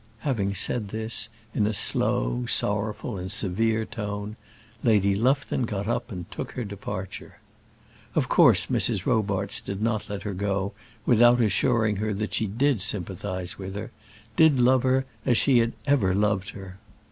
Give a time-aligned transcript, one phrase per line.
[0.21, 4.35] Having said this, in a slow, sorrowful, and severe tone,
[4.83, 7.37] Lady Lufton got up and took her departure.
[8.15, 9.05] Of course Mrs.
[9.05, 10.73] Robarts did not let her go
[11.05, 13.91] without assuring her that she did sympathize with her,
[14.35, 16.79] did love her as she ever had loved her.